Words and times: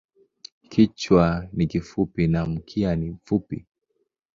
Kichwa 0.69 1.47
ni 1.53 1.67
kifupi 1.67 2.27
na 2.27 2.45
mkia 2.45 2.95
ni 2.95 3.09
mfupi. 3.09 3.65